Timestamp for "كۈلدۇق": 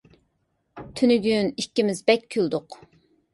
2.37-2.81